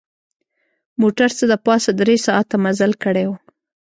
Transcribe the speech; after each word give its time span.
موټر 1.01 1.29
څه 1.37 1.45
د 1.51 1.53
پاسه 1.65 1.91
درې 2.01 2.15
ساعته 2.25 2.55
مزل 2.65 2.91
کړی 3.03 3.25
و. 3.27 3.31